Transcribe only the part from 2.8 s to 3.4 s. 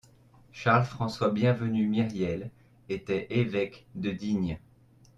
était